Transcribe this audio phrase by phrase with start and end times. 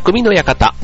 [0.00, 0.74] 匠の館。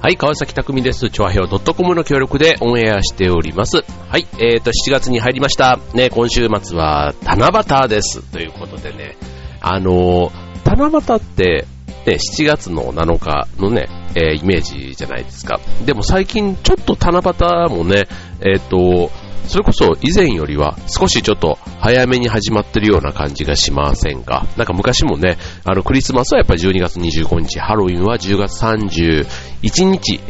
[0.00, 1.10] はい、川崎匠です。
[1.10, 3.84] チョアヘオ .com の協力でオンエアしております。
[4.08, 5.78] はい、えーと、7月に入りました。
[5.94, 7.50] ね、今週末は七
[7.84, 8.20] 夕です。
[8.32, 9.16] ということでね、
[9.60, 10.30] あのー、
[10.64, 11.66] 七夕って、
[12.04, 15.60] ね、7月の7日のね、えーイメージじゃないですか。
[15.86, 18.08] でも最近ちょっと七夕もね、
[18.40, 19.12] えっ、と、
[19.46, 24.46] それこそ以前よりは少しちょっと早めに始まってるような感じがしませんか？
[24.56, 30.20] なんか昔もね、あのクリスマスはやっぱり12月25日、ハロウィンは10月31日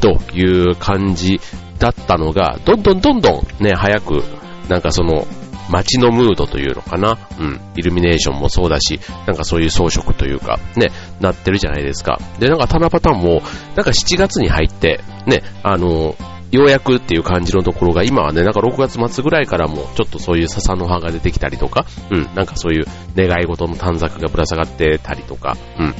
[0.00, 1.40] という感じ
[1.78, 4.22] だったのが、どんどんどんどんね、早く、
[4.68, 5.26] なんかその、
[5.70, 7.18] 街のムードというのかな？
[7.38, 7.60] うん。
[7.76, 10.90] イルミネーションもそうだし、なんかそういう装飾というか、ね、
[11.20, 12.18] なってるじゃないですか。
[12.38, 13.42] で、なんか七夕も、
[13.76, 16.16] なんか7月に入って、ね、あの、
[16.52, 22.84] ようやくっていう感じのところが、今はね、なんか6月末ぐらいからも、ちょっとそういう笹の葉が出てきたりとか、うん、なんかそういう
[23.16, 25.94] 願い事の短冊がぶら下がってたりとか、うん。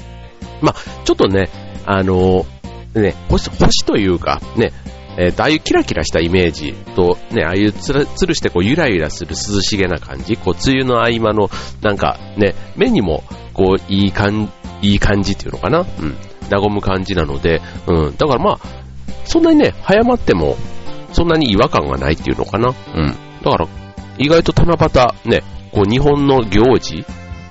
[0.60, 1.48] まあ、ちょっとね、
[1.86, 2.44] あの、
[2.94, 4.72] ね、星、星というか、ね、
[5.16, 11.50] えーと、ああいうキラキラしたイメージと、ね、ああいうつるつるしてこうゆらゆらする涼しげな感じ、こう梅雨の合間の
[11.82, 16.16] なんかね、目にもこういい感じいい感じっていうのかな、うん、
[16.50, 18.81] 和む感じなので、うん、だからまあ、
[19.24, 20.56] そんなにね、早まっても、
[21.12, 23.66] そんなに違和感がないっていうのかな、うん、だから
[24.18, 27.04] 意外と七夕、ね、こう日本の行事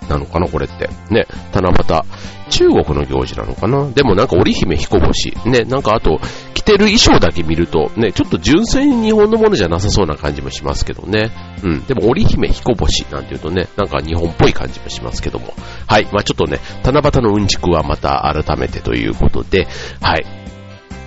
[0.09, 0.89] なのかな、これって。
[1.09, 2.01] ね、七夕。
[2.49, 5.33] 中国の行事なのかなでもなんか織姫彦星。
[5.45, 6.19] ね、なんかあと、
[6.53, 11.31] 着てる衣装だけ見ると、ね、ちょっと純粋に日本のものじゃなさそうな感じもしますけどね。
[11.63, 11.85] うん。
[11.85, 15.53] でも織姫彦星なんていうとね、なんか日本っぽい感じもしますけども。
[15.87, 16.05] はい。
[16.11, 19.67] まあちょっとね、七夕のうんちくはまた改めてということで、
[20.01, 20.40] はい。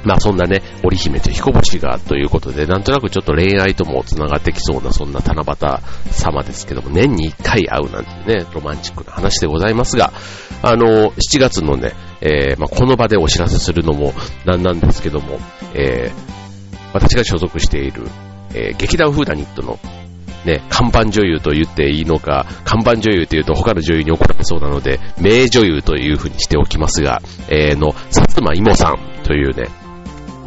[0.05, 9.97] まあそんなね、織姫と彦星がということで、なんとなくちょっと恋愛とも繋がってきそうなそんな七夕様ですけども、年に一回会うなんてね、ロマンチックな話でございます。
[9.97, 10.13] が、
[10.63, 14.13] あの、7月のね、えーまあこの場でお知らせするのも
[14.47, 15.39] なんなんですけども、
[15.75, 16.35] えー
[16.93, 18.05] 私が所属している、
[18.55, 19.79] えー劇団フーダニットの
[20.45, 29.69] ね、看板女優と言っていいのか、看板女優というと他の女優に怒られそうなので、名女優というふうにしておきますが、えーの、薩摩いもさんというね、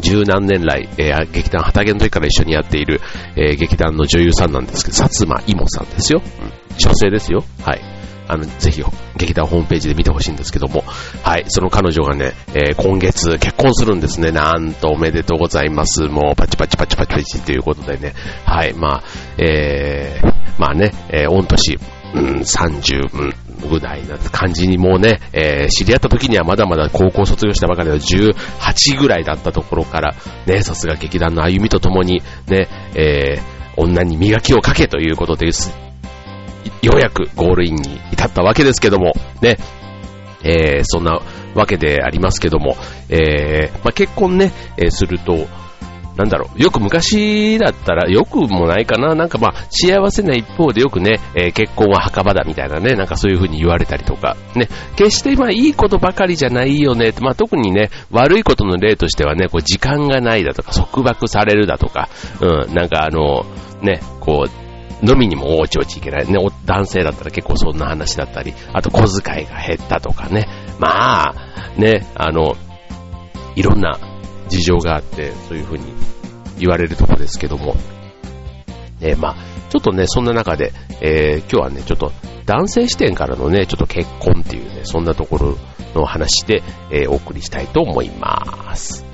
[0.02, 3.02] 十何年来、えー劇団旗毛の時から一緒にやっている、
[3.36, 6.22] えー劇団の女優さんなんですけど、薩摩いもさんですよ。
[6.24, 7.44] うん、女性ですよ。
[7.64, 7.82] はい。
[8.30, 8.84] あの、ぜひ、
[9.16, 10.84] 劇団ホームページで見てほしいんですけども、
[11.24, 14.32] はい、その彼女がね、えー今月結婚するんですね。
[14.32, 16.04] なんとおめでとうございます。
[16.08, 18.14] もう、パチパチパチパチパチということでね、
[18.46, 19.04] はい、まあ、
[19.38, 21.80] えー、まあね、えー、御年、
[22.14, 35.72] うん、30、うん、ぐらいな感じにもうね、えー知り合った時にはまだまだ高校卒業したばかりの18ぐらいだったところから、ね、さすが劇団の歩みとともに、ね、えー女に磨きをかけということです。
[36.82, 39.58] ようやくゴールインに至ったわけですけども、ね、
[40.44, 41.22] えーそんな
[41.54, 42.76] わけでありますけども、
[43.10, 45.48] えーまあ、結婚ね、えーすると、
[46.18, 62.10] なんだろう、よく昔だったら、よくもないかな、なんかまあ、幸せな一方でよくね、えー結婚は墓場だみたいなね、なんかそういう風に言われたりとか、ね、決してまあ、いいことばかりじゃないよね、まあ、特にね、悪いことの例としてはね、こう、時間がないだとか、束縛されるだとか、
[62.42, 63.46] うん、なんかあの、
[63.82, 64.68] ね、こう、
[65.04, 66.28] 飲みにもおちおちいけない。
[66.28, 70.48] ね、男性だったら結構そんな話だったり、あと小遣いが減ったとかね。
[70.80, 71.36] まあ、
[71.78, 72.56] ね、あの、
[73.56, 74.00] いろんな
[74.48, 75.86] 事情があって、そういうふうに
[76.58, 77.76] 言われるとこですけども。
[79.00, 79.36] えーまあ、
[79.70, 82.12] ちょっとね、そんな中で、えー今日はね、ちょっと
[82.46, 85.58] 男性視点からのね、ちょっと結婚っていうね、そんなところ
[85.94, 89.07] の話で、えーお送りしたいと思います。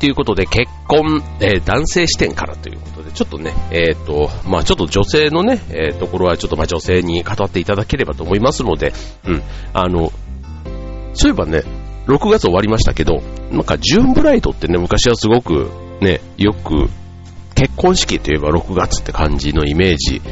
[0.00, 8.94] ということで結婚、えー男性視点からということで、ちょっとね、えっ、と、まあちょっと女性のね、えーところはちょっとまあ女性に語っていただければと思いますので、
[9.26, 9.42] うん、
[9.74, 10.10] あの、
[11.12, 11.62] そういえばね、
[12.06, 13.20] 6月終わりましたけど、
[13.52, 15.70] なんかジューンブライドってね、昔はすごく
[16.00, 16.88] ね、よく
[17.54, 20.22] 結婚式といえば6月って感じのイメージ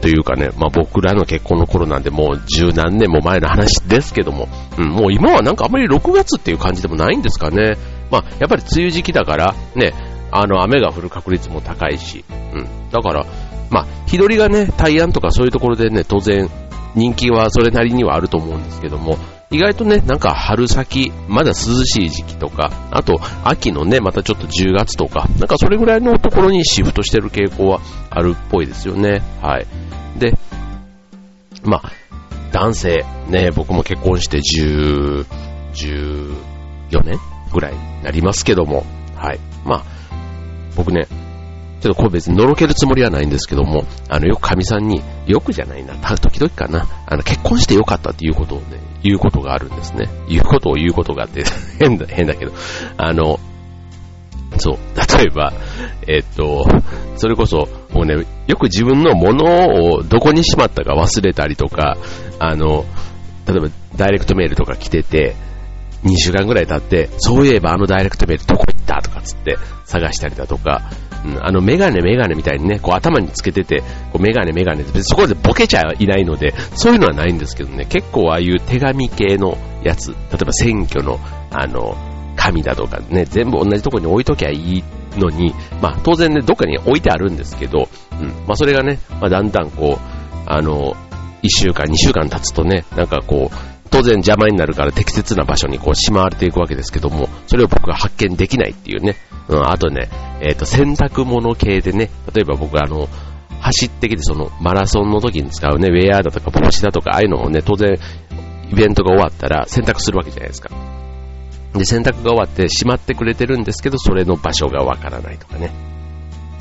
[0.00, 4.48] というかね、まあ僕らの結婚の頃なんでもう十何年も前の話ですけども、
[4.78, 7.76] うん、もう今はなんかあんまり6月っていう感じでもないんですかね。
[8.10, 9.92] まあやっぱり梅雨時期だから、ね、
[10.30, 13.26] あの雨が降る確率も高いし、うん、だから、
[13.70, 16.48] まあ日取りがね、大安とかそういうところでね、当然
[16.94, 19.16] 人気はそれなりにはあると思うんですけども、
[19.50, 21.54] 意外とね、なんか春先、まだ涼
[21.84, 27.80] しい時期とか、あと秋のね、またちょっと10月とか、なんかそれぐらいのところにシフトしてる傾向は
[28.10, 29.22] あるっぽいですよね。
[29.40, 29.66] はい。
[30.18, 30.36] で、
[31.64, 31.92] まあ、
[32.52, 35.26] 男性、ね、僕も結婚して10、
[35.74, 37.18] 14年
[37.52, 38.84] ぐらいになりますけども、
[39.14, 39.40] はい。
[39.64, 39.84] まあ、
[40.76, 41.06] 僕ね、
[41.80, 50.08] ちょっとこれ別にのろけるつもりはないんですけども、あの、よく神さんに、よくじゃないな、時々かな、あの、結婚してよかったっていうことをね、言うことがあるんですね。
[50.28, 51.44] 言うことを言うことがあって
[51.78, 52.52] 変だ、変だけど、
[52.96, 53.38] あの、
[54.58, 54.76] そう、
[55.18, 55.52] 例えば、
[56.06, 56.66] えっと、
[57.16, 61.96] それこそ、もうね、よく自分のものをどこにしまったか忘れたりとか、
[62.38, 62.84] あの、
[63.46, 65.36] 例えばダイレクトメールとか来てて、
[66.06, 70.82] 2週間ぐらい経って、そういえばあのダイレクトメールどこ行ったとかつって探したりだとか、
[71.24, 73.80] うん、あのメガネメガネみたいにね、こう頭につけてて、
[74.12, 81.18] こうメガネメガネってそこでボケちゃいないので、そういうのはないんですけどね、結構ああいう手紙系のやつ、例えば選挙の、
[81.50, 81.96] あの、
[82.36, 84.84] 紙だとかね、全部同じとこに置いときゃいい
[85.16, 87.88] のに、まあ当然ね、どっかに置いてあるんですけど、
[88.20, 90.94] うん、まあそれがね、まあだんだんこう、あの、
[91.42, 99.16] 1週間、2週間経つとね、なんかこう、当然邪魔になるから適切な場所にこうしまわれていくわけですけども、それを僕が発見できないっていうね。
[99.48, 100.08] うん、あとね、
[100.40, 103.08] えっ、ー、と、洗濯物系でね、例えば僕あの、
[103.60, 107.96] 走ってきてそのマラソンの時に使うね、ウェアだとか帽子だとか、ああいうのをね、当然、
[108.70, 110.70] イベントが終わったら洗濯するわけじゃないですか。
[111.74, 115.70] で、洗濯が終わってしまってくれてるんですけど、それの場所がわからないとかね。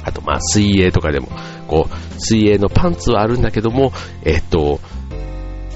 [0.04, 1.30] あと、まあ、水泳とかでも、
[1.68, 3.92] こう、水泳のパンツはあるんだけども、
[4.24, 4.80] えっ、と、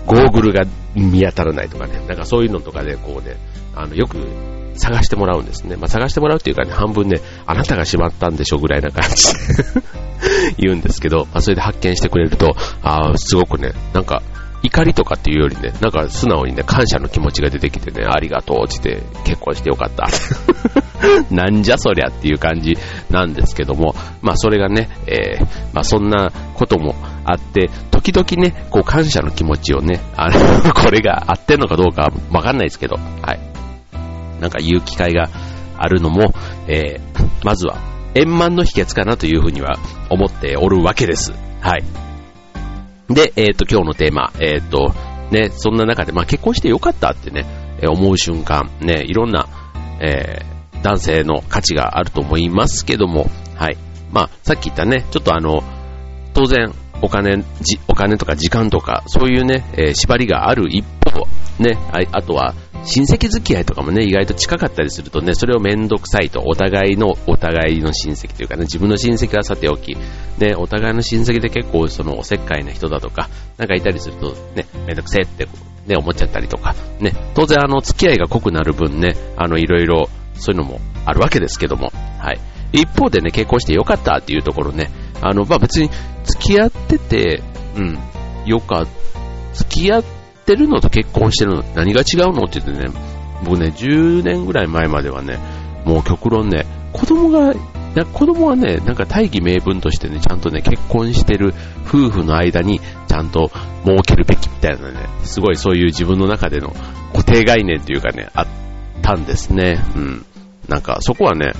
[0.06, 0.66] ゴーグルが
[0.96, 3.38] 見当たらないとかね、なんかそういうのとかで、こうね、
[3.75, 4.18] あの、よく
[4.75, 5.75] 探してもらうんですね。
[5.75, 9.81] まあ、探してもらうっていうかね、半分ね、あなたがしまったんでしょぐらいな感じで
[10.57, 14.22] 言うんですけど、まあ、それで発見してくれると、ああ、すごくね、なんか、
[14.62, 20.07] 怒りとかっていうよりね、なんか素直にね、感謝の気持ちが出てきてね、ありがとうってって結婚してよかった。
[21.34, 22.78] なんじゃそりゃっていう感じ
[23.10, 26.94] なんですけども、まあそれがね、えー、まあそんなことも
[27.31, 33.40] あって、時々ね、こう感謝の気持ちをね、あの これが合ってんのかどうかわかんないですけど、はい。
[34.40, 35.30] なんか言う機会が
[35.78, 36.34] あるのも、
[36.68, 37.78] えー、まずは
[38.16, 39.78] 円満の秘訣かなというふうには
[40.10, 41.34] 思っておるわけです。
[41.62, 41.84] はい。
[43.10, 44.94] で、えっ、ー、と、今日のテーマ、えっ、ー、と、
[45.32, 47.46] ね、そんな中で、まあ結婚してよかったってね、
[47.82, 49.48] え思う瞬間、ね、いろんな、
[50.00, 53.78] えー、男性の価値があると思いますけども、はい。
[54.12, 55.64] まあ、さっき言ったね、ちょっとあの、
[56.34, 61.28] 当然、お金、じ、お金とか時間とか、そういうね、えー、縛りがある一方、
[61.62, 62.54] ね、ああとは、
[62.86, 69.98] 親戚付き合いとかもね、意外と近かったりするとね、それをめんどくさいと、お互いの、お互いの親戚というかね、自分の親戚はさておき、
[70.38, 75.48] ね、お互いの親戚で結構そのおせっかいな人だとか、なんかいたりすると、ね、めんどくせえって、
[75.88, 82.40] ね、思っちゃったりとか、ね、当然あの、付き合いが濃くなる分ね、あの、いろいろ、そういうのもあるわけですけども、はい。
[82.72, 84.90] 一方でね、結婚してよかったっていうところね、
[85.21, 85.89] あの、まあ、別に
[86.24, 87.44] 付き合ってて、
[87.75, 87.98] うん、
[88.45, 88.86] よか、
[89.54, 90.04] 付き合っ
[90.45, 92.92] てるのと結婚してるの何が違うのって言ってね、
[93.44, 95.39] 僕ね、10年ぐらい前まではね、
[95.86, 97.54] もう極論ね、子供が、
[98.13, 101.54] 子供はね、なんか大義名分としてね、ちゃんとね、結婚してる
[101.88, 103.50] 夫婦の間にちゃんと
[103.86, 106.74] 設けるべきみたいなね、すごいそういう自分の中での
[107.13, 108.48] 固定概念っていうかね、あっ
[109.01, 109.84] たんですね。
[109.96, 110.25] うん。
[110.67, 111.51] なんかそこはね、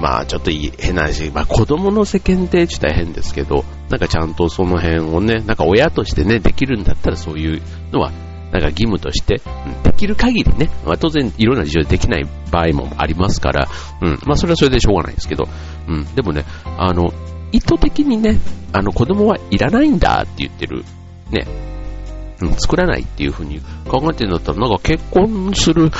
[0.00, 8.10] まあちょっといい変な話、まあ子供の世間体自体変ですけど、なんかちゃんとその辺をね、なんか親としてね、できるんだったらそういうのは、
[8.50, 9.40] なんか義務として、
[9.84, 13.68] できる限りね、まあ当然いろんな事情でできない場合もありますから、
[14.00, 15.46] うん、まあそれはそれでしょうがないですけど、
[15.86, 17.12] うん、でもね、あの、
[17.52, 18.38] 意図的にね、
[18.72, 20.84] あの子供はいらないんだって言ってる、
[21.30, 21.46] ね、
[22.58, 25.90] 作らないっていう風に考えてるんだったら、なんか結婚する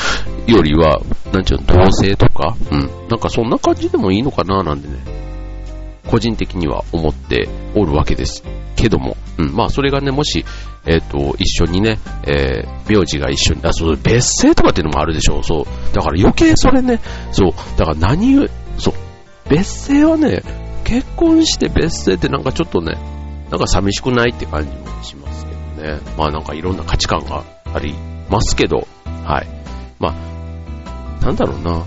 [0.47, 1.01] よりは、
[1.33, 4.95] なんちゅうの、同棲とか、うん、なんかそんな感じでもいいのかななんてね、
[6.11, 8.43] 個人的には思っておるわけです
[8.77, 10.45] けども、うん、まあそれがね、もし、
[10.87, 15.95] えっ、ー、と、一緒にね、えー、名字が一緒に、あ、そう、別姓とかっていうのもあるでしょう、そう。
[15.95, 17.01] だから余計それね、
[17.33, 18.95] そう、だから何を、そう、
[19.49, 20.43] 別姓はね、
[20.85, 22.97] 結婚して別姓ってなんかちょっとね、
[23.51, 25.50] なんか寂しくないって感じもします。
[25.81, 25.99] ね。
[26.17, 27.95] まあなんかいろんな価値観があり
[28.29, 28.87] ますけど、
[29.25, 29.47] はい。
[29.99, 31.85] まあ、なんだろうな。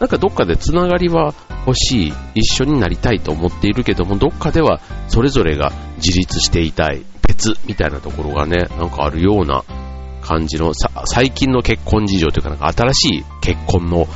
[0.00, 1.34] なんかどっかでつながりは
[1.66, 9.64] 欲しい、一緒になりたいと思っているけども、どっかではそれぞれが自立していたい、別みたいなところがね、なんかあるような
[10.20, 14.06] 感じの、最近の結婚事情というか、なんか新しい結婚の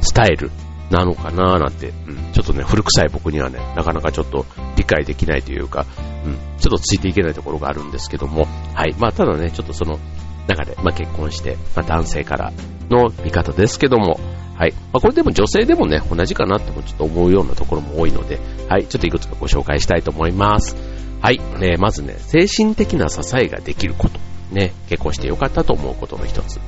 [0.00, 0.50] スタイル
[0.92, 4.44] なのかななんて、うん、ちょっとね、古臭い僕にはね、なかなかちょっと
[4.76, 5.86] 理解できないというか、
[6.24, 8.94] うん、ちょっとついていけないところがあるんですけども、はい。
[8.98, 9.98] まあ、ただね、ちょっとその、
[10.46, 12.52] 中で、まあ、結婚して、まあ、男性から
[12.90, 14.20] の見方ですけども、
[14.54, 14.72] はい。
[14.92, 18.86] まあ、これでも女性でもね、同じかなってもちょっと思うようなところも多いので、はい。
[18.86, 20.76] ちょっといくつかご紹介したいと思います。
[21.20, 21.40] はい。
[21.58, 24.20] ね、まずね、精神的な支えができること。
[24.50, 26.60] ね、結婚してよかったと思うことの一つ。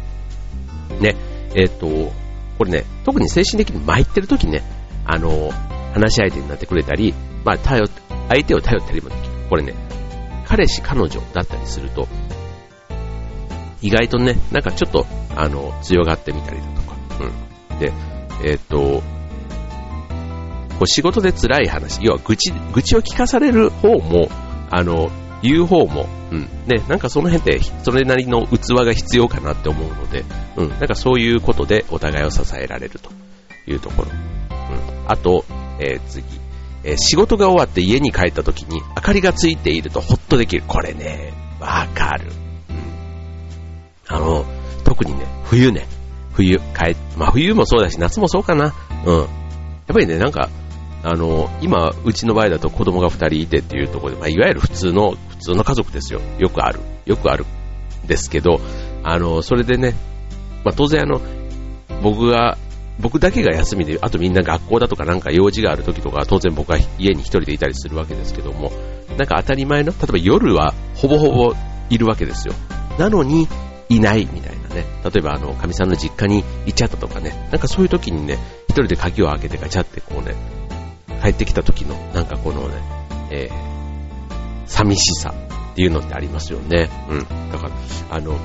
[1.00, 1.16] ね、
[1.54, 2.12] えっ、ー、と、
[2.58, 4.62] これね、特に精神的に参ってる時にね、
[5.04, 5.50] あの、
[5.92, 7.84] 話し相手になってくれたり、まあ、頼、
[8.28, 9.34] 相手を頼ったりもできる。
[9.48, 9.74] これね、
[10.46, 12.08] 彼氏、彼女だったりすると、
[13.82, 15.06] 意外とね、なんかちょっと、
[15.36, 16.96] あの、強がってみたりだとか、
[17.70, 17.78] うん。
[17.78, 17.92] で、
[18.44, 19.02] えっ、と、
[20.78, 24.28] こう仕事で辛い話、要は愚痴、愚痴を聞かされる方も、
[24.70, 25.10] あの、
[25.44, 26.40] 言う方も、うん。
[26.66, 30.24] ね、なんかその辺で、それなりの器が必要かなって思うので、
[30.56, 30.68] うん。
[30.70, 33.10] なんかそういうことでお互いを支えられると
[33.70, 34.08] いうところ。
[34.10, 35.12] うん。
[35.12, 35.44] あと、
[35.78, 36.24] えー、次。
[36.82, 40.64] えー、仕事が終わって家に帰った時に明かりがついているとホッとできる。
[40.66, 42.32] これね、わかる。
[42.70, 44.16] うん。
[44.16, 44.46] あの、
[44.84, 45.86] 特にね、冬ね。
[46.32, 48.74] 冬、帰、まあ冬もそうだし、夏もそうかな。
[49.04, 49.18] うん。
[49.18, 49.26] やっ
[49.88, 50.48] ぱりね、なんか、
[51.04, 56.22] あの、今、うちの場合だと子供が2人いてっていうところで、まあ、いわゆる普通の、普通の家族ですよ。
[56.38, 56.80] よくある。
[57.04, 57.44] よくある。
[58.06, 58.60] ですけど、
[59.02, 59.94] あの、それでね、
[60.64, 61.20] まあ、当然あの、
[62.02, 62.56] 僕が、
[62.98, 68.72] 僕だけが休みで、あとみんな学校だとかなんか用事がある時とか、当然僕は家に一人でいたりするわけですけども、
[69.18, 71.54] なんか当たり前の、例えば夜はほぼほぼ
[71.90, 72.54] いるわけですよ。
[72.98, 73.46] なのに、
[73.90, 74.86] いないみたいなね。
[75.04, 77.48] 例えばあの、神さんの実家に行っちゃったとかね。
[77.50, 80.34] なんかそういう時にね、一人で鍵を開けてガチャってこうね、
[81.22, 82.76] 帰ってきた時の、なんかこのね、
[83.30, 83.73] えー、
[84.66, 85.34] 寂しさ
[85.72, 86.88] っていうのってありますよね。
[87.08, 87.50] うん。
[87.50, 87.72] だから、
[88.10, 88.38] あの、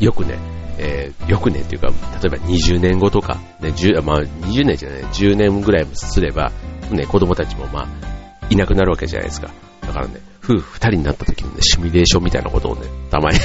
[0.00, 0.38] よくね、
[0.78, 1.94] えー、よくねっていうか、例
[2.26, 6.52] えば20年後とか、ね、10まあ20年じゃない、10年ぐらいもすれば、
[6.90, 9.50] ね、子供たちもまあ、いなくなるわけじゃないですか。
[9.80, 13.38] だからね、夫婦二人になった時のね、シミュレーションみたいなことをね、たまに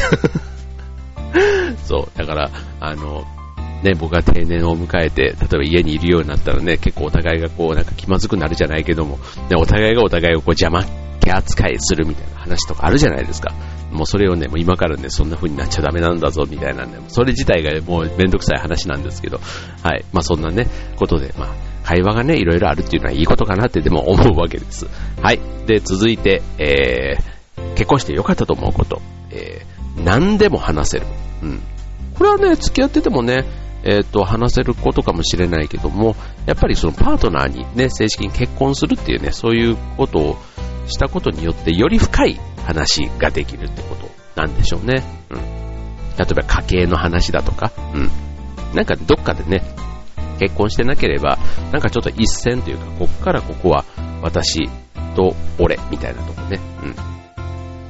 [1.85, 2.49] そう、だから、
[2.79, 3.25] あの、
[3.83, 9.17] ね、僕が定年を迎えて、例えば家にいるようになったらね、結構お互いがこう、なんか気まずくなるじゃないけども、
[9.49, 10.85] ね、お互いがお互いをこう邪魔
[11.21, 13.53] 気扱いするみたいな話とかあるじゃないですか。
[13.91, 19.39] もうそれをね、もう今からね、そんな風になっちゃダメなんだぞ、みたいなね、それ自体がねもうめんどくさい話なんですけど、
[19.83, 20.05] はい。
[20.11, 24.87] まあそんなね、ことで、まあ、会話がね、いろいろあるっていうのはいいことかなってでも思うわけです。
[25.21, 25.39] はい。
[25.67, 29.01] で、続いて、えー、結婚してよかったと思うこと。
[29.31, 31.05] えー、何でも話せる。
[31.43, 31.61] うん。
[32.15, 33.45] これはね、付き合っててもね、
[33.83, 40.37] えっ、ー、と、話せることかもしれないけども、やっぱりそのパートナーにね、正式に結婚するっていうね、そういうことを
[40.87, 45.03] したことによって、より深い話ができるってことなんでしょうね。
[45.29, 45.37] うん。
[45.37, 48.09] 例えば家計の話だとか、うん。
[48.75, 49.63] なんかどっかでね、
[50.39, 51.37] 結婚してなければ、
[51.71, 53.85] なんかちょっと一線というか、こっからここは
[54.21, 54.69] 私
[55.15, 56.95] と俺みたいなとこね、うん。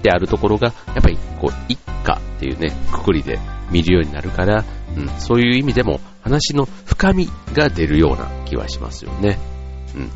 [0.02, 3.40] であるところが、やっぱりこう、一家っていうね、くくりで
[3.72, 4.66] 見るようになるから、
[4.98, 9.38] うん、そういう意味でも話の深みが出るような気はしますよね。
[9.96, 10.10] うん。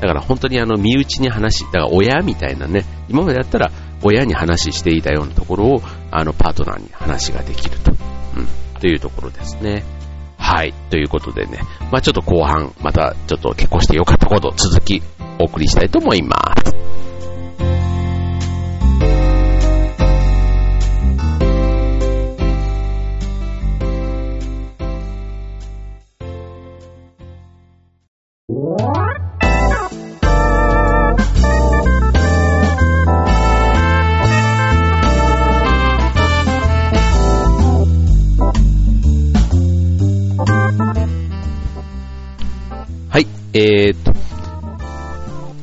[0.00, 3.70] だから本当にあの身内に話、だから親みたいなね、今までやったら
[4.02, 7.92] 親に話していたようなところをあのパートナーに話ができると。
[7.92, 8.80] うん。
[8.80, 9.84] というところですね。
[10.36, 10.74] はい。
[10.90, 15.02] ということでね、まあちょっと後半、またちょっと結婚してよかったこと、続き
[15.38, 17.03] お送りしたいと思います。
[43.54, 44.12] えー、っと、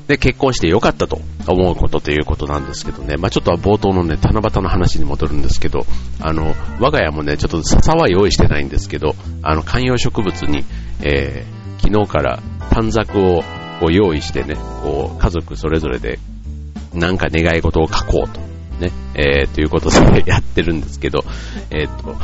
[0.07, 5.86] で、結婚してよかったと思うことということなんですけどね、まあ、ちょっと冒頭のね、七夕の話に戻るんですけど、
[6.19, 10.63] あの、我が家もね、ちょっと笹は用意してないんですけど、あの、観葉植物に、
[11.01, 12.39] えー、昨日から
[12.71, 13.43] 短冊を
[13.79, 16.19] こう用意してね、こう、家族それぞれで、
[16.93, 18.39] なんか願い事を書こうと、
[18.79, 21.24] ね、えー、ということでやってるんですけど、
[21.69, 22.15] えー、っと、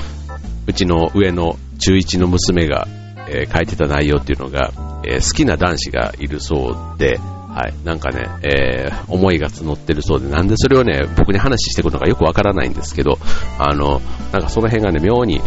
[0.67, 2.87] うちの上の中1の娘が、
[3.29, 4.71] えー、書いてた内容っていうのが、
[5.03, 7.19] えー、好きな男子がいるそうで、
[7.57, 13.17] はい、なんかね、えー、思いが募ってるそうで、なんでそれをね、僕に話してくるのかよくわからないんですけど、
[13.57, 14.01] あの、
[14.31, 15.41] なんかその辺がね、妙に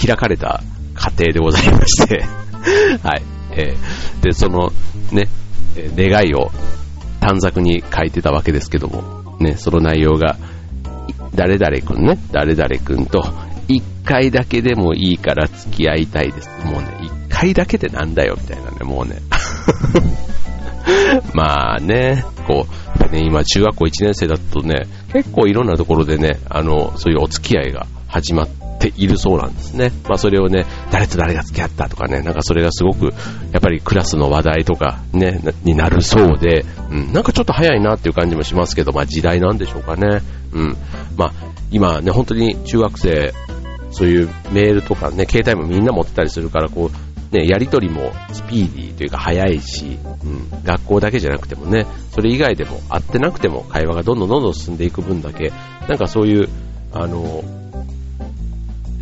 [0.00, 0.62] 開かれた
[0.94, 2.24] 家庭でございまして
[3.02, 4.70] はい、えー、で、その、
[5.12, 5.28] ね、
[5.96, 6.50] 願いを
[7.20, 10.36] 短冊に書いてたわけですけども、ね、その内容が、
[11.34, 13.22] 誰々くんね、誰々くんと
[13.68, 16.48] 一回だけでもいいから付き合いたいです。
[16.64, 19.16] もうね、一回だけでなんだよ、みたいなね、もうね。
[21.32, 29.90] まあね、こう、ね、今中学校1年生だとね、結構いろんなところでね、あの、そういうお付き合いが始まっているそうなんですね。
[30.08, 33.06] まあそれをね、誰と誰が付き合ったとかね、なんかそれがすごく、
[33.52, 40.20] やっぱりクラスの話題とかね、になるそうで、うん、なんかちょっと早いなっていう感じもしますけど、まあ時代なんでしょうかね。
[40.52, 40.76] うん。
[41.16, 41.32] まあ
[41.70, 43.32] 今ね、本当に中学生、
[43.92, 55.52] そういうメールとかね、携帯もみんな持ってたりするから、こう、ね、やりとりもスピーディーというか早いし、うん、学校だけじゃなくてもね、それ以外でも会ってなくても会話がどんどんどんどん進んでいく分だけ、
[55.88, 56.48] なんかそういう、
[56.92, 57.44] あの、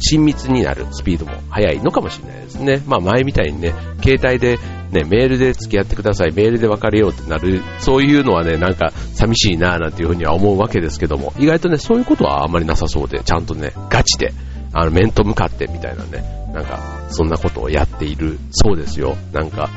[0.00, 2.82] 親密になるスピードも速いのかもしれないですね。
[2.86, 4.58] まあ前みたいにね、携帯で
[4.92, 14.32] ね、メールで付き合ってください、メールで別れようってなる、そういうのはね、なんか寂しいななんていうふうには思うわけですけども、意外とね、そういうことはあんまりなさそうで、ちゃんとね、ガチで、
[14.72, 16.78] あの、面と向かってみたいなね、なんか、
[17.10, 18.38] そんなことをやっている。
[18.50, 19.16] そうですよ。
[19.32, 19.70] なんか、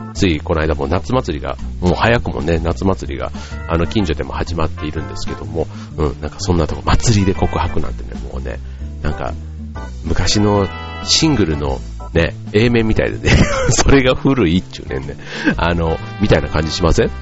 [0.00, 3.32] うん、ついこの間も夏祭りが、もう早くもね、夏祭りが、
[3.68, 5.66] あの、近所でも始まっているんですけども、
[5.96, 8.58] うん、なんかそんなとこ、祭りで告白なんてね、もうね、
[9.02, 9.32] なんか、
[10.04, 10.66] 昔の
[11.04, 11.80] シングルの
[12.12, 13.36] ね、A 面みたいでね、
[13.70, 15.16] それが古いっちゅうねんね、
[15.56, 17.06] あの、みたいな感じしません？
[17.06, 17.12] うん。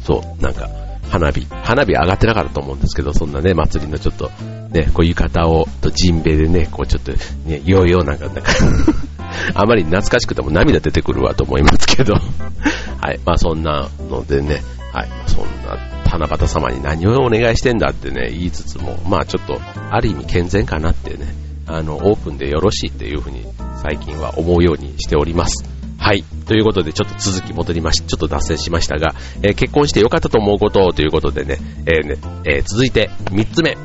[0.00, 0.68] そう、なんか、
[1.10, 4.30] 花火、花火上がってなかったと思うんですけど、そんなね、祭りのちょっと、
[4.70, 7.12] ね、こう浴衣を、とジンベでね、こうちょっと、
[7.48, 8.52] ね、ヨーヨーなんか、なんか
[9.54, 12.14] あまり懐かしくても涙出てくるわと思いますけど
[13.00, 21.34] はい、まあそんなのでね、はい、そんな七夕様に何をお願いしてんだってね、言いつつも、まあちょっと、ある意味健全かなってね、
[21.66, 23.44] あの、オープンでよろしいっていうふうに
[23.82, 25.73] 最近は思うようにしております。
[26.04, 26.22] はい。
[26.22, 31.56] ということで、ちょっと続き戻りまし、ちょっと脱線しましたが、えー、結婚してよかったと思うことということでね、
[31.86, 33.76] えー、ね、えー、続いて3つ目、え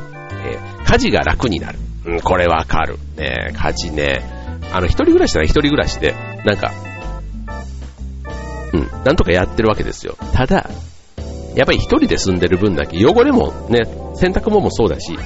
[0.86, 1.80] 家事が楽になる。
[2.08, 2.98] うん、これわかる。
[3.16, 4.22] ね、家事ね、
[4.74, 6.74] あの、一人暮らしなら一人暮らしで、なんか、
[8.74, 10.18] うん、なんとかやってるわけですよ。
[10.34, 10.70] ただ、
[11.56, 13.86] やっぱり一人で住んでる分だけ汚れもね、
[14.16, 15.18] 洗濯物もそうだし、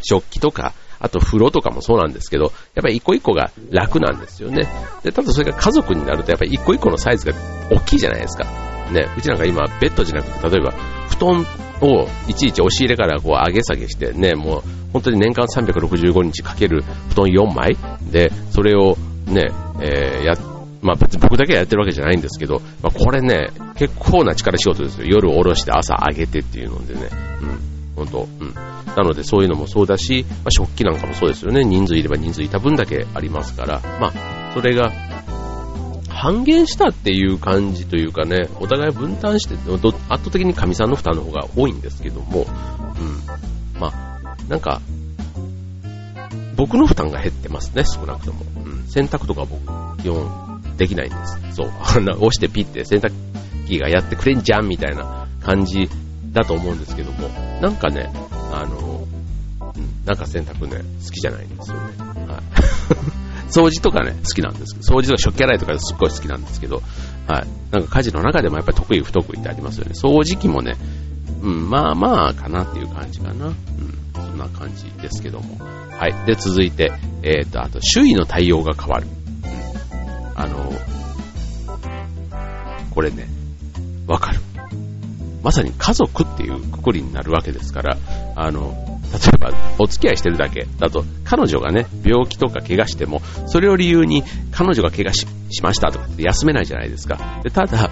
[0.00, 4.68] 食器とか、あと風呂とかもそうなんですけど、やっぱり一個一個が楽なんですよね。
[5.02, 7.34] で、ただそれが家族になるとやっぱり一個一個のサイズが
[7.70, 8.44] 大きいじゃないですか。
[8.90, 10.72] ね、うちなんか今ベッドじゃなくて、例えば
[11.08, 11.46] 布団
[11.80, 17.76] をいちいち押し入れからこう上げ下げしてね、もう本当に年間365日かける布団4枚
[18.10, 19.48] で、それをね、
[19.80, 20.34] えー、や、
[20.82, 25.06] まあ別に僕だけやってるわけじゃないんですけど、まあこれね、結構な力仕事ですよ。
[25.06, 27.08] 夜下ろして朝上げてっていうのでね、
[27.42, 27.75] うん。
[27.96, 28.54] 本当、うん。
[28.54, 31.64] なのでそういうのもそうだし、まあ、食器なんかもそうですよね。
[31.64, 34.92] 人数いれば人数いた分だけありますから、まあ、それが、
[36.08, 42.46] 半減したっていう感じというかね、お互い分担して、圧倒的に神さんの負担の方が多いんですけども、
[42.98, 43.80] うん。
[43.80, 44.80] まあ、なんか、
[46.56, 48.40] 僕の負担が減ってますね、少なくとも。
[48.64, 48.86] うん。
[48.88, 49.60] 洗濯とか僕、
[50.02, 51.38] 基本できないんです。
[51.54, 51.68] そう。
[51.68, 53.12] 押してピッて洗濯
[53.68, 55.90] 機がやってくれんじゃんみたいな感じ
[56.36, 57.28] だと思うんですけども、
[57.62, 58.10] なんかね、
[58.52, 59.06] あの、
[60.04, 61.82] なんか洗濯ね、好きじゃないんですよね。
[61.98, 63.48] はい。
[63.48, 66.82] 掃除とかね、好きなんですけど、掃除とか食器洗いとかすっごい好きなんですけど、
[67.26, 67.46] はい。
[67.70, 69.92] なんか家事の中でもやっぱり得意不得意ってありますよね。
[69.94, 70.76] 掃除機もね、
[71.42, 73.46] うん、まあまあかなっていう感じかな。
[73.46, 73.54] うん、
[74.14, 75.58] そんな感じですけども。
[75.58, 76.26] はい。
[76.26, 79.06] で、続いて、えっ、ー、と、あと、周囲の対応が変わる。
[79.06, 80.38] うん。
[80.38, 80.70] あの、
[82.90, 83.26] これね、
[84.06, 84.40] わかる。
[85.46, 87.96] まさに家族っていうくくりになるわけですから、
[88.34, 88.74] あの、
[89.12, 95.24] 例えばお付き合いしてるだけだと、彼女がね、病気とか怪我しても、それを理由に彼女が怪我し
[95.62, 97.40] ましたとかって休めないじゃないですか。
[97.44, 97.90] でただ、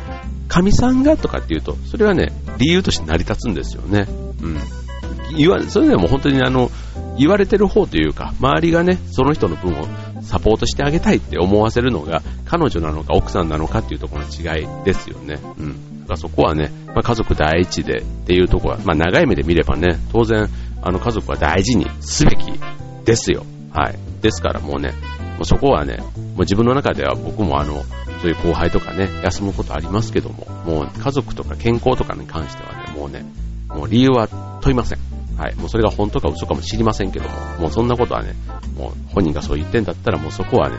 [0.48, 4.08] 神さんがとかっていうと、それはね、理由として成り立つんですよね。
[4.42, 4.58] うん。
[5.36, 6.72] 言わそれでも本当にあの、
[7.16, 9.86] 言われてる方というか、周りがね、その人の分を
[10.22, 15.38] サポートしてあげたいって思わせるのが、彼女なのか奥さんなのかっていうところの違いですよね。
[15.56, 15.93] うん。
[16.04, 20.48] かそこはね、まあ、家族第一でっていうところは、まあ、長い目で見ればね、当然、
[20.82, 22.52] あの家族は大事にすべき
[23.04, 23.44] ですよ。
[23.72, 23.98] はい。
[24.20, 24.92] ですからもうね、
[25.36, 27.82] もうそこはね、もう自分の中では僕もあの、
[28.20, 33.24] そういう後輩とかね、休むことありますけども、もう家族とか健康とかに関してはね、もうね、
[33.68, 34.28] もう理由は
[34.62, 34.98] 問いません。
[35.36, 35.54] はい。
[35.56, 38.34] もうそれが本当か嘘かも知りませんけども、もうそんなことはね、
[38.76, 40.76] もう本人がそう言ってんだったらもうそこはね、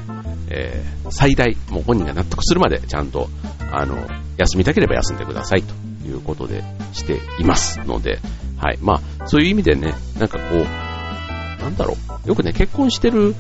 [0.50, 3.30] えー、最大、もう本人が納得するまでちゃんと、
[3.72, 5.74] あの、休みたければ休んでくださいと
[6.08, 8.20] いうことでしていますので、
[8.58, 8.78] はい。
[8.82, 13.36] まあ、そういう意味でね、なんかこう、なんだろう、よくね、結婚してる、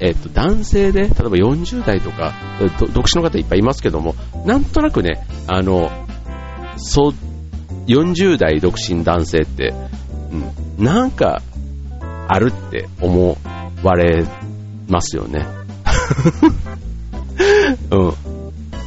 [0.00, 2.34] えっ、と、男性で、例えば40代とか、
[2.92, 4.14] 独身の方いっぱいいますけども、
[4.44, 5.90] なんとなくね、あの、
[6.76, 7.14] そう、
[7.86, 9.74] 40代独身男性って、
[10.78, 11.42] うん、なんか、
[12.28, 13.36] あるって思
[13.82, 14.24] われ
[14.88, 15.59] ますよね。
[17.90, 18.12] うん。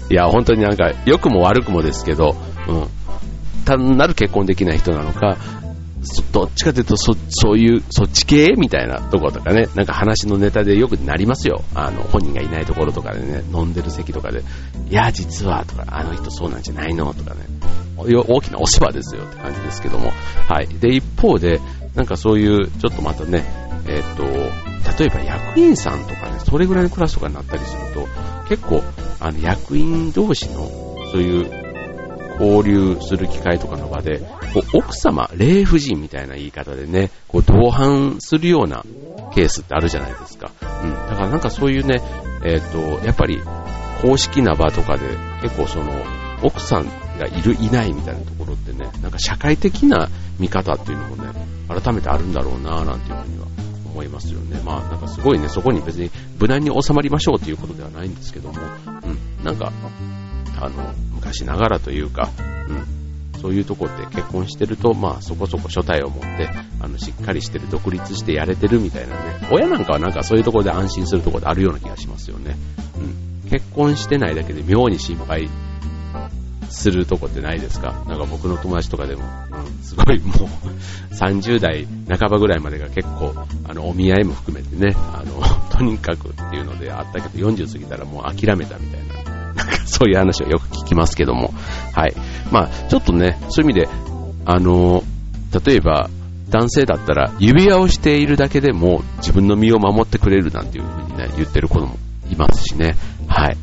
[0.10, 2.36] いや、本当になんか、良くも悪くもですけど、
[2.68, 2.88] うん。
[3.66, 5.38] 単なる結婚できない人なのか、
[6.32, 11.64] どっちかというとそ、そういう、そっち系みたいなところとかね、なんか話のネタでよくなりますよ。
[11.74, 14.44] あの、本人がいないところとかでね、飲んでる席とかで、
[14.90, 17.42] いや、実は、とか、あの人そうなんじゃないのとかね、
[17.98, 20.12] 大きなお世話ですよって感じですけども、
[20.50, 20.68] はい。
[20.68, 21.62] で、一方で、
[21.96, 23.46] なんかそういう、ちょっとまたね、
[23.88, 24.24] えっ、と、
[25.00, 28.08] 例えば役員さんとかね、それぐらいのクラスとかになったりすると、
[28.48, 28.82] 結構、
[29.20, 30.70] あの、役員同士の、
[31.12, 31.64] そういう
[32.40, 34.20] 交流する機会とかの場で、
[34.54, 38.84] こう奥様、霊夫人みたいな言い方でね、こう同伴するような
[39.34, 40.52] ケースってあるじゃないですか。
[40.84, 40.94] うん。
[40.94, 42.02] だからなんかそういうね、
[42.44, 43.42] えっ、ー、と、やっぱり
[44.02, 45.08] 公式な場とかで
[45.42, 45.92] 結構その
[46.44, 46.86] 奥さん
[47.18, 51.34] がいるいないみたいなところってね、なんか社会的な見方っていうのもね、
[51.68, 53.48] 改めてあるんだろうななんていうふうには
[53.94, 54.60] 思いますよね。
[54.66, 59.72] まあなんかすごいね、そこに別に無難に収まりましょうということではないんですけども、うん、なんか
[60.60, 62.30] あの、昔ながらというか、
[62.68, 72.58] うん、そういうとこって結婚してると、まあそこそこ所帯を持って、あの、しっかりしてる、独立してやれてるみたいなね、親なんかはなんかそういうところで安心するところであるような気がしますよね。
[72.98, 73.50] うん。
[73.50, 75.50] 結婚してないだけで妙に心配
[76.74, 78.04] するとこってないですか？
[78.08, 83.34] なんか僕の友達とかでも、うん、すごい もう30代半ばぐらいまでが結構、
[83.68, 91.54] あの、お見合いも含めてね、あの、 とにかくっていうのであったけど40過ぎたらもう諦めたみたいな そういう話をよく聞きますけども、
[91.94, 92.14] はい。
[92.52, 93.90] まあ、ちょっとね、そういう意味で、
[94.46, 95.04] あの、
[95.66, 96.10] 例えば、
[96.50, 101.98] 男性だったら指輪をしているだけでも自分の身を守ってくれるなんていう風にね、言ってる子も
[102.32, 102.96] いますしね。
[103.28, 103.58] はい。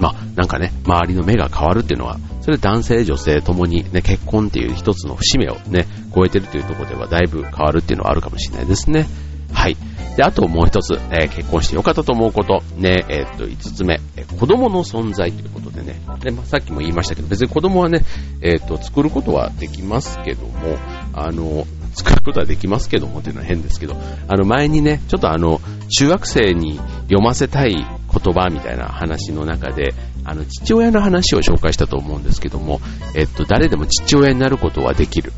[0.00, 9.06] まあ、なんかね、周りの目が変わるっていうのは、それ男性、女性ともにね、結婚っていう一つの節目をね、超えてるというところではだいぶ変わるっていうのはあるかもしれないですね。
[9.52, 9.76] はい。
[10.16, 18.00] で、あともう一つ、えー、結婚してよかったと思うこと、ね、えー、っと、五つ目、えー、子供の存在ということでね、で、まあ、さっきも言いましたけど、別に子供はね、
[18.42, 20.78] えっと、作ることはできますけども、
[21.12, 23.96] あの、作ることはできますけどもっていうのは変ですけど、
[24.28, 29.94] あの前にね、ちょっとあの、中学生に読ませたい言葉みたいな話の中で、
[30.24, 32.80] あの、父親の話を紹介したと思うんですけども、
[33.14, 35.32] えっと、誰でも父親になることはできる。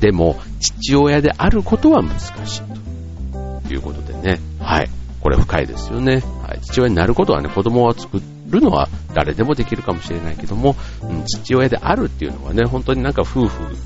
[0.00, 2.78] でも、父親であることは難しいと。
[3.74, 4.88] いうことでね、はい。
[5.20, 6.22] これ深いですよね。
[6.42, 6.60] はい。
[6.62, 13.76] 父親になることはね、子供を作るのは誰でもできるかもしれないけども、うん、父親であるっていうのはね、本当になんか夫婦、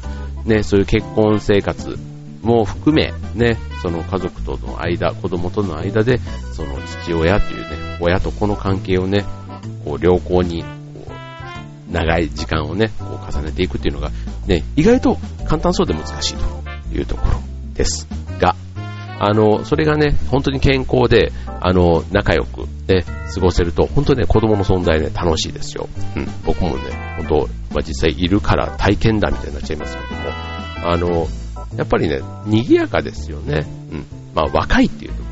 [0.45, 1.99] ね、そういう結婚生活
[2.43, 6.19] も含め、ね、その家族との間、子供との間で、
[6.53, 7.67] その父親っていうね、
[8.03, 9.25] 親と子の関係をね、
[9.85, 10.69] こう良好に、こ
[11.09, 14.11] う、長い時間をね、こう重ねていくっていうのが、
[14.47, 17.41] ね、意外と簡単そうで難しいというところ
[17.75, 18.09] です。
[18.41, 18.57] が、
[19.19, 25.89] あの、それがね、本当に健康で、あの、仲良く、ね、過ごせると、本当にね、子供の存在ね、楽しいですよ。
[26.17, 27.37] うん、僕もね、本当、
[27.75, 31.29] まあ、実際いるから体験談みたいになっちゃいますけども、あの、
[31.77, 33.65] やっぱりね、賑やかですよね。
[33.93, 34.07] うん。
[34.35, 35.32] まあ、若いっていうとこ。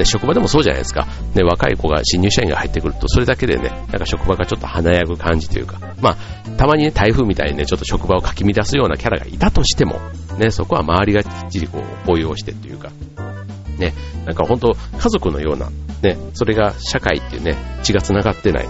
[0.00, 1.06] で、職場でもそうじゃないですか。
[1.34, 6.16] ね、若い子が、新入社員が入ってくると、それだけでね、なんか職場がちょっと華やぐ感じというか、まあ、
[6.56, 10.00] たまにね、台風みたいにね、ちょっと職場をかき乱すようなキャラがいたとしても、
[10.38, 12.90] ね、そこは周りがきっちりこう、抱擁してというか、
[13.78, 13.92] ね、
[14.24, 15.68] なんか本当家族のような、
[16.02, 18.68] ね、それが社会っていうね、血が繋がってない。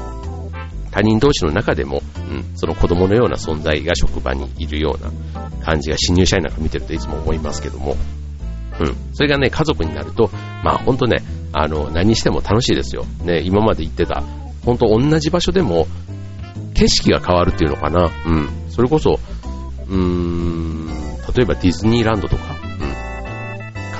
[0.90, 5.12] 他人同士の中でも、うん、その子供のような存在が職場にいるような
[5.64, 7.96] 感じが新入社員なんか見てるといつも思いますけども、
[8.80, 10.30] うん、それがね、家族になると、
[10.64, 13.04] まあ本当ね、あの、何しても楽しいですよ。
[13.24, 14.22] ね、今まで行ってた、
[14.64, 15.86] 本当同じ場所でも、
[16.74, 18.10] 景色が変わるっていうのかな。
[18.26, 18.48] うん。
[18.70, 19.18] それこそ、
[19.88, 20.86] うーん、
[21.36, 22.42] 例えばディズニーランドとか、
[22.80, 22.90] うん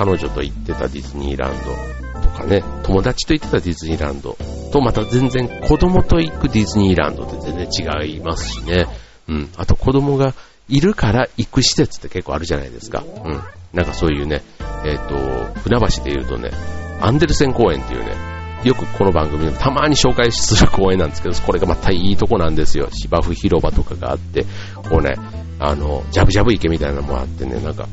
[0.01, 4.35] 彼女と行ってたディズニーランドとかね、友達と行ってたディズニーランド
[4.71, 7.67] とまた全然子供と行くディズニーランドって全然
[8.03, 8.87] 違いますしね。
[9.27, 9.49] うん。
[9.57, 10.33] あと子供が
[10.67, 13.03] いるから行く施設って結構あるじゃないですか。
[13.23, 13.41] うん。
[13.73, 14.41] なんかそういうね、
[14.85, 16.51] えっ、ー、と、船橋で言うとね、
[16.99, 18.15] アンデルセン公園っていうね、
[18.63, 22.89] よくこの番組でたまに紹介する公園なんですけど、これがまたいいとこなんですよ。
[22.91, 24.45] 芝生広場とかがあって、
[24.89, 25.15] こうね、
[25.59, 27.87] あの、ジャブジャブ池みたいなのもあってね、なんか、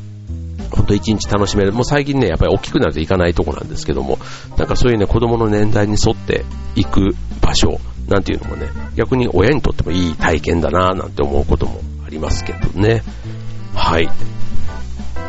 [0.70, 1.72] ほんと一日楽しめる。
[1.72, 4.18] もう最近ね、やっぱり大きくなると行かないとこなんですけども、
[4.58, 13.02] なんかそういうね、子供の年代に沿って行く場所なんていうのもね、逆に親にとってもいい体験だなぁなんて思うこともありますけどね。
[13.74, 14.08] はい。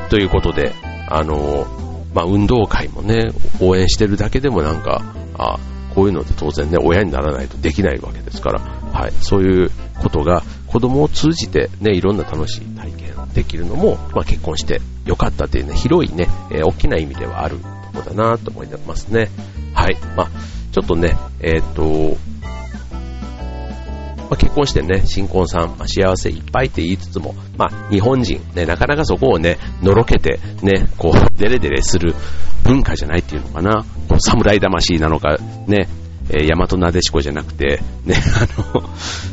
[0.10, 0.74] ということで、
[1.08, 1.67] あの、
[2.13, 3.30] まあ、運動会もね、
[3.62, 5.04] 応援してるだけでもなんか、
[5.38, 5.60] あ
[5.93, 19.30] こういうのって当然ね、親にならないとできないわけですから、はい、そういうことが子供を通じてね、いろんな楽しい体験できるのも、まあ、結婚してよかったというね、広いね、えー、大きな意味ではあるところだなと思いますね。
[19.74, 19.98] はい。
[20.15, 20.30] まあ、
[20.72, 22.17] ちょっとね、えっ、と、
[24.32, 32.15] あ、結婚してね、新婚さん、まあ、幸せいっぱいって言いつつも、まあ、日本人、ね、なかなかそこをね、のろけて、ね、こう、デレデレする
[32.63, 33.86] 文化じゃないっていうのかな。
[34.08, 35.38] こう侍魂なのか、
[35.68, 35.88] ね、
[36.30, 38.89] えー、大和なでしこじゃなくて、ね、 あの、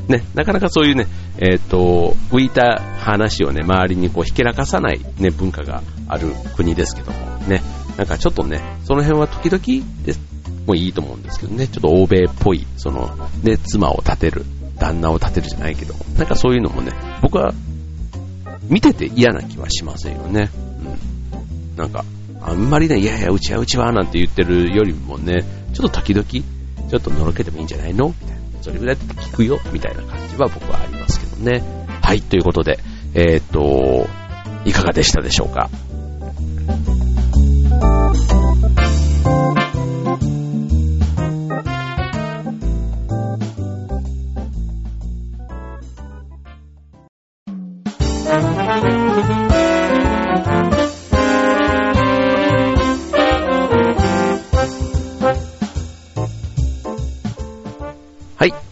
[0.09, 1.07] ね、なかなかそういうね、
[1.39, 7.63] えっ、ー、と、浮いた話をね、周りにこう、ひけらかさないね、文化がある国ですけども、ね、
[7.97, 10.15] なんかちょっとね、その辺は時々で
[10.67, 13.11] もいいと思うんですけどね、ちょっと欧米っぽい、その、
[13.43, 14.45] ね、妻を立てる、
[14.79, 17.53] 旦那を立てるじゃないけど、なんかそういうのもね、僕は
[18.69, 20.51] 見てて嫌な気はしませんよね。
[21.33, 21.77] うん。
[21.77, 22.05] なんか、
[22.41, 28.09] あんまりね、いやいや、うちはうちはなんて言ってるよりもね、ちょっと時々、ちょっとのろけてもいいんじゃないの？
[28.09, 28.37] みたいな。
[28.63, 29.59] それぐらい聞くよ？
[29.73, 31.63] みたいな感じは僕はありますけどね。
[32.03, 32.79] はい、ということで、
[33.15, 34.07] えー、っと、
[34.65, 35.71] いかがでしたでしょうか？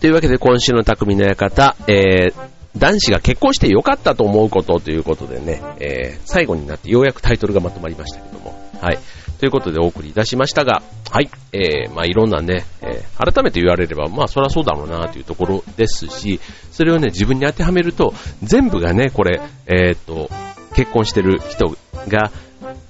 [0.05, 2.35] というわけで今週の匠の館、えー、
[2.77, 8.99] 男子が結婚して良かったと思うことということでね、えー、最後になってようやくタイトルがまとまりましたけども、はい。
[9.39, 11.31] ということでお送りいたしましたが、はい。
[11.55, 16.39] えー、まあいろんなね、えー、改めて言われれば、まあそりゃそうだろうなというところですし、
[16.71, 18.13] それをね、自分に当てはめると、
[18.43, 20.29] 全部がね、これ、えー、っと、
[20.75, 22.31] 結婚してる人が、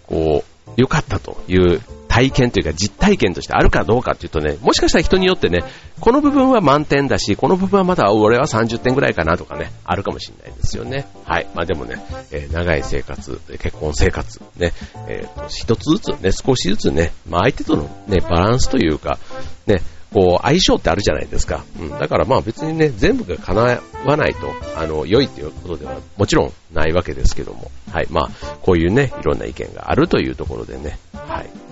[0.09, 1.81] こう、良かったという
[2.15, 5.65] 体験というか実体験としてあるかどうかっていうとね、もしかしたら人によってね、
[5.99, 11.09] この部分は満点だし、この部分はまだ俺は30点ぐらいかなとかね、あるかもしれないですよね。
[11.25, 11.49] はい。
[11.57, 11.97] まあでもね、
[12.31, 14.73] えー、長い生活、結婚生活、ね、
[15.09, 19.19] えー、一つずつね、少しずつね、まあ相手とのね、バランスというか、
[19.67, 21.65] ね、こう、相性ってあるじゃないですか。
[21.81, 21.91] うん。
[21.99, 27.73] だからまあ別にね、全部が叶わないと、あの、良いっていうことではもちろんないわけですけども。
[27.91, 28.07] はい。
[28.11, 31.01] まあ、こういうね、いろんな意見があるというところでね。
[31.15, 31.64] はい。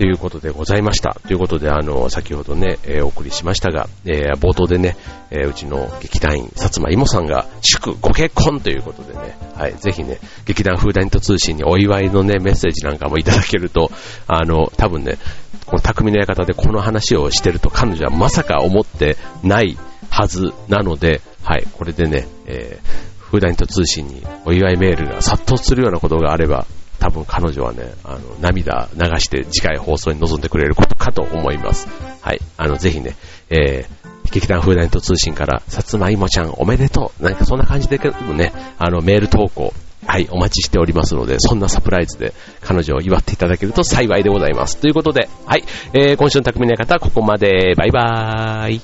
[0.00, 1.20] ということでございました。
[1.28, 4.96] ということで、あの、先ほどね、えー、お送りしましたが、えー、冒頭でね、
[5.30, 13.90] えー、うちの劇団員、薩摩芋さんが、祝ご結婚ということでね、はい、ぜひね、劇団フーダニット通信にお祝いのね、メッセージなんかもいただけると、
[14.26, 15.18] あの、多分ね、
[15.66, 19.76] この匠の館でこの話をしてると彼女はまさか思ってない
[20.08, 26.66] はずなので、はい、これでね、えー、フーダニット通信にお祝いメールが殺到するようなことがあれば、
[27.00, 31.88] 多分彼女はね、あの、涙流して次回放送に臨んでくれることかと思います。
[32.20, 32.40] はい。
[32.56, 33.16] あの、ぜひね、
[33.48, 37.24] えー、劇団風ナイト通信から、さつまいもちゃんおめでとう。
[37.24, 39.72] なんかそんな感じでね、あの、メール投稿、
[40.06, 44.76] はい、お待ちしておりますので、そんなサプライズで彼女を祝っていただけると幸いでございます。
[44.76, 47.74] ということで、はい、えー、今週の匠の方はここまで。
[47.76, 48.80] バイバーイ。